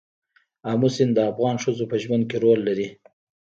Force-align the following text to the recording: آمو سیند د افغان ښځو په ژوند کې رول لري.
آمو 0.71 0.89
سیند 0.95 1.11
د 1.15 1.19
افغان 1.31 1.55
ښځو 1.63 1.83
په 1.91 1.95
ژوند 2.03 2.23
کې 2.29 2.37
رول 2.43 2.59
لري. 2.67 2.87